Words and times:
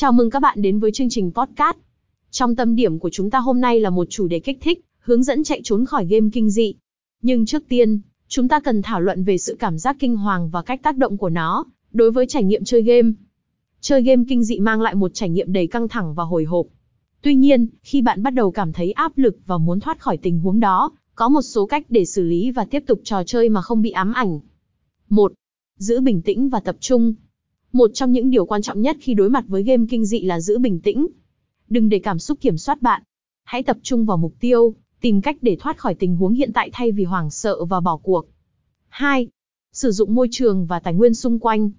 Chào 0.00 0.12
mừng 0.12 0.30
các 0.30 0.40
bạn 0.40 0.62
đến 0.62 0.78
với 0.78 0.92
chương 0.92 1.08
trình 1.10 1.32
podcast. 1.32 1.76
Trong 2.30 2.56
tâm 2.56 2.76
điểm 2.76 2.98
của 2.98 3.10
chúng 3.10 3.30
ta 3.30 3.38
hôm 3.38 3.60
nay 3.60 3.80
là 3.80 3.90
một 3.90 4.06
chủ 4.10 4.28
đề 4.28 4.40
kích 4.40 4.58
thích, 4.60 4.84
hướng 4.98 5.22
dẫn 5.22 5.44
chạy 5.44 5.60
trốn 5.64 5.86
khỏi 5.86 6.06
game 6.06 6.28
kinh 6.32 6.50
dị. 6.50 6.74
Nhưng 7.22 7.46
trước 7.46 7.62
tiên, 7.68 8.00
chúng 8.28 8.48
ta 8.48 8.60
cần 8.60 8.82
thảo 8.82 9.00
luận 9.00 9.24
về 9.24 9.38
sự 9.38 9.56
cảm 9.58 9.78
giác 9.78 9.96
kinh 9.98 10.16
hoàng 10.16 10.50
và 10.50 10.62
cách 10.62 10.82
tác 10.82 10.96
động 10.96 11.16
của 11.16 11.28
nó 11.28 11.64
đối 11.92 12.10
với 12.10 12.26
trải 12.26 12.44
nghiệm 12.44 12.64
chơi 12.64 12.82
game. 12.82 13.12
Chơi 13.80 14.02
game 14.02 14.22
kinh 14.28 14.44
dị 14.44 14.58
mang 14.58 14.80
lại 14.80 14.94
một 14.94 15.10
trải 15.14 15.28
nghiệm 15.28 15.52
đầy 15.52 15.66
căng 15.66 15.88
thẳng 15.88 16.14
và 16.14 16.24
hồi 16.24 16.44
hộp. 16.44 16.66
Tuy 17.22 17.34
nhiên, 17.34 17.66
khi 17.82 18.02
bạn 18.02 18.22
bắt 18.22 18.30
đầu 18.30 18.50
cảm 18.50 18.72
thấy 18.72 18.92
áp 18.92 19.18
lực 19.18 19.36
và 19.46 19.58
muốn 19.58 19.80
thoát 19.80 20.00
khỏi 20.00 20.16
tình 20.16 20.38
huống 20.38 20.60
đó, 20.60 20.90
có 21.14 21.28
một 21.28 21.42
số 21.42 21.66
cách 21.66 21.86
để 21.88 22.04
xử 22.04 22.22
lý 22.22 22.50
và 22.50 22.64
tiếp 22.64 22.84
tục 22.86 23.00
trò 23.04 23.24
chơi 23.24 23.48
mà 23.48 23.62
không 23.62 23.82
bị 23.82 23.90
ám 23.90 24.12
ảnh. 24.12 24.40
1. 25.08 25.32
Giữ 25.78 26.00
bình 26.00 26.22
tĩnh 26.22 26.48
và 26.48 26.60
tập 26.60 26.76
trung. 26.80 27.14
Một 27.72 27.90
trong 27.94 28.12
những 28.12 28.30
điều 28.30 28.46
quan 28.46 28.62
trọng 28.62 28.82
nhất 28.82 28.96
khi 29.00 29.14
đối 29.14 29.30
mặt 29.30 29.44
với 29.48 29.62
game 29.62 29.84
kinh 29.90 30.04
dị 30.04 30.20
là 30.20 30.40
giữ 30.40 30.58
bình 30.58 30.80
tĩnh. 30.80 31.06
Đừng 31.68 31.88
để 31.88 31.98
cảm 31.98 32.18
xúc 32.18 32.38
kiểm 32.40 32.58
soát 32.58 32.82
bạn. 32.82 33.02
Hãy 33.44 33.62
tập 33.62 33.76
trung 33.82 34.06
vào 34.06 34.16
mục 34.16 34.34
tiêu, 34.40 34.74
tìm 35.00 35.20
cách 35.20 35.36
để 35.42 35.56
thoát 35.60 35.78
khỏi 35.78 35.94
tình 35.94 36.16
huống 36.16 36.34
hiện 36.34 36.52
tại 36.52 36.70
thay 36.72 36.92
vì 36.92 37.04
hoảng 37.04 37.30
sợ 37.30 37.64
và 37.64 37.80
bỏ 37.80 37.96
cuộc. 37.96 38.26
2. 38.88 39.28
Sử 39.72 39.92
dụng 39.92 40.14
môi 40.14 40.28
trường 40.30 40.66
và 40.66 40.80
tài 40.80 40.94
nguyên 40.94 41.14
xung 41.14 41.38
quanh. 41.38 41.70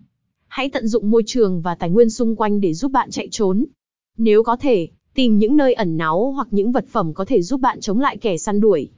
Hãy 0.48 0.70
tận 0.70 0.88
dụng 0.88 1.12
môi 1.12 1.24
trường 1.26 1.62
và 1.62 1.76
tài 1.76 1.90
nguyên 1.90 2.10
xung 2.10 2.36
quanh 2.36 2.62
để 2.62 2.74
giúp 2.74 2.92
bạn 2.92 3.12
chạy 3.12 3.28
trốn. 3.32 3.66
Nếu 4.18 4.44
có 4.44 4.58
thể, 4.58 4.88
tìm 5.14 5.38
những 5.38 5.58
nơi 5.58 5.74
ẩn 5.74 5.98
náu 5.98 6.32
hoặc 6.32 6.48
những 6.52 6.72
vật 6.72 6.86
phẩm 6.88 7.14
có 7.14 7.26
thể 7.26 7.42
giúp 7.42 7.62
bạn 7.62 7.80
chống 7.82 8.00
lại 8.00 8.18
kẻ 8.18 8.38
săn 8.38 8.60
đuổi. 8.60 8.90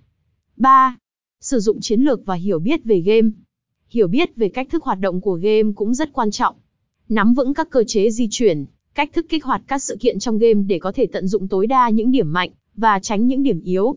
3. 0.57 0.98
Sử 1.41 1.59
dụng 1.59 1.81
chiến 1.81 2.01
lược 2.01 2.25
và 2.25 2.35
hiểu 2.35 2.59
biết 2.59 2.84
về 2.84 2.99
game. 2.99 3.29
Hiểu 3.89 4.07
biết 4.07 4.35
về 4.35 4.49
cách 4.49 4.67
thức 4.71 4.84
hoạt 4.84 4.99
động 4.99 5.21
của 5.21 5.34
game 5.34 5.71
cũng 5.75 5.93
rất 5.93 6.13
quan 6.13 6.31
trọng. 6.31 6.55
Nắm 7.09 7.34
vững 7.34 7.53
các 7.53 7.70
cơ 7.70 7.84
chế 7.84 8.09
di 8.12 8.27
chuyển, 8.31 8.66
cách 8.93 9.09
thức 9.13 9.25
kích 9.30 9.43
hoạt 9.43 9.62
các 9.67 9.84
sự 9.84 9.98
kiện 9.99 10.20
trong 10.20 10.38
game 10.38 10.63
để 10.67 10.80
có 10.80 10.91
thể 10.91 11.05
tận 11.05 11.27
dụng 11.27 11.48
tối 11.48 11.67
đa 11.67 11.89
những 11.89 12.12
điểm 12.12 12.34
mạnh 12.34 12.49
và 12.76 12.99
tránh 12.99 13.27
những 13.27 13.43
điểm 13.43 13.62
yếu. 13.62 13.96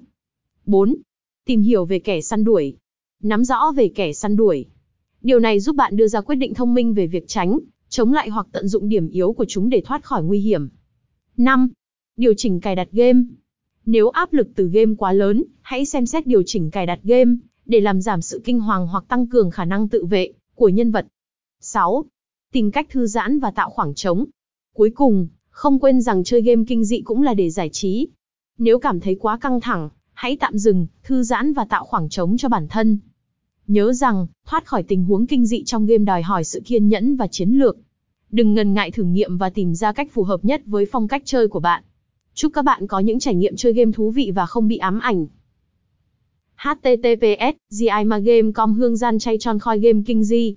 4. 0.66 0.96
Tìm 1.44 1.62
hiểu 1.62 1.84
về 1.84 1.98
kẻ 1.98 2.20
săn 2.20 2.44
đuổi. 2.44 2.76
Nắm 3.22 3.44
rõ 3.44 3.72
về 3.76 3.88
kẻ 3.88 4.12
săn 4.12 4.36
đuổi. 4.36 4.66
Điều 5.22 5.38
này 5.38 5.60
giúp 5.60 5.76
bạn 5.76 5.96
đưa 5.96 6.08
ra 6.08 6.20
quyết 6.20 6.36
định 6.36 6.54
thông 6.54 6.74
minh 6.74 6.94
về 6.94 7.06
việc 7.06 7.24
tránh, 7.26 7.58
chống 7.88 8.12
lại 8.12 8.28
hoặc 8.28 8.46
tận 8.52 8.68
dụng 8.68 8.88
điểm 8.88 9.08
yếu 9.08 9.32
của 9.32 9.44
chúng 9.48 9.68
để 9.68 9.82
thoát 9.84 10.04
khỏi 10.04 10.22
nguy 10.22 10.38
hiểm. 10.38 10.68
5. 11.36 11.68
Điều 12.16 12.34
chỉnh 12.36 12.60
cài 12.60 12.76
đặt 12.76 12.88
game. 12.92 13.22
Nếu 13.86 14.08
áp 14.08 14.32
lực 14.32 14.48
từ 14.54 14.68
game 14.68 14.94
quá 14.98 15.12
lớn, 15.12 15.44
hãy 15.60 15.84
xem 15.84 16.06
xét 16.06 16.26
điều 16.26 16.42
chỉnh 16.46 16.70
cài 16.70 16.86
đặt 16.86 17.00
game 17.02 17.34
để 17.66 17.80
làm 17.80 18.00
giảm 18.00 18.22
sự 18.22 18.42
kinh 18.44 18.60
hoàng 18.60 18.86
hoặc 18.86 19.04
tăng 19.08 19.26
cường 19.26 19.50
khả 19.50 19.64
năng 19.64 19.88
tự 19.88 20.04
vệ 20.04 20.32
của 20.54 20.68
nhân 20.68 20.90
vật. 20.90 21.06
6. 21.60 22.04
Tìm 22.56 22.70
cách 22.70 22.86
thư 22.90 23.06
giãn 23.06 23.38
và 23.38 23.50
tạo 23.50 23.70
khoảng 23.70 23.94
trống. 23.94 24.24
Cuối 24.74 24.90
cùng, 24.90 25.28
không 25.50 25.78
quên 25.78 26.00
rằng 26.00 26.24
chơi 26.24 26.42
game 26.42 26.64
kinh 26.68 26.84
dị 26.84 27.00
cũng 27.00 27.22
là 27.22 27.34
để 27.34 27.50
giải 27.50 27.68
trí. 27.72 28.08
Nếu 28.58 28.78
cảm 28.78 29.00
thấy 29.00 29.16
quá 29.20 29.38
căng 29.38 29.60
thẳng, 29.60 29.88
hãy 30.12 30.36
tạm 30.36 30.58
dừng, 30.58 30.86
thư 31.02 31.22
giãn 31.22 31.52
và 31.52 31.64
tạo 31.64 31.84
khoảng 31.84 32.08
trống 32.08 32.36
cho 32.36 32.48
bản 32.48 32.68
thân. 32.68 32.98
Nhớ 33.66 33.92
rằng, 33.92 34.26
thoát 34.46 34.66
khỏi 34.66 34.82
tình 34.82 35.04
huống 35.04 35.26
kinh 35.26 35.46
dị 35.46 35.64
trong 35.64 35.86
game 35.86 36.04
đòi 36.04 36.22
hỏi 36.22 36.44
sự 36.44 36.60
kiên 36.64 36.88
nhẫn 36.88 37.16
và 37.16 37.26
chiến 37.26 37.50
lược. 37.50 37.76
Đừng 38.30 38.54
ngần 38.54 38.74
ngại 38.74 38.90
thử 38.90 39.02
nghiệm 39.02 39.38
và 39.38 39.50
tìm 39.50 39.74
ra 39.74 39.92
cách 39.92 40.12
phù 40.12 40.22
hợp 40.22 40.44
nhất 40.44 40.62
với 40.66 40.86
phong 40.92 41.08
cách 41.08 41.22
chơi 41.24 41.48
của 41.48 41.60
bạn. 41.60 41.82
Chúc 42.34 42.52
các 42.54 42.64
bạn 42.64 42.86
có 42.86 42.98
những 42.98 43.18
trải 43.18 43.34
nghiệm 43.34 43.56
chơi 43.56 43.72
game 43.72 43.92
thú 43.92 44.10
vị 44.10 44.32
và 44.34 44.46
không 44.46 44.68
bị 44.68 44.76
ám 44.76 44.98
ảnh. 44.98 45.26
https 46.56 47.56
gimagame.com 47.70 48.74
hương 48.74 48.96
gian 48.96 49.18
chay 49.18 49.38
tròn 49.38 49.58
khoi 49.58 49.78
game 49.78 50.02
kinh 50.06 50.24
di 50.24 50.56